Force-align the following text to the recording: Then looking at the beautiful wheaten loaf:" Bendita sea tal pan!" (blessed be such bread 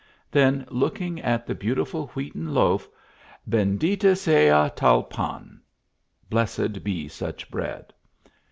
Then 0.31 0.65
looking 0.71 1.21
at 1.21 1.45
the 1.45 1.53
beautiful 1.53 2.07
wheaten 2.15 2.55
loaf:" 2.55 2.89
Bendita 3.47 4.15
sea 4.15 4.67
tal 4.75 5.03
pan!" 5.03 5.61
(blessed 6.31 6.83
be 6.83 7.07
such 7.07 7.51
bread 7.51 7.93